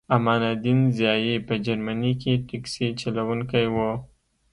[0.15, 3.75] امان الدین ضیایی په جرمني کې ټکسي چلوونکی و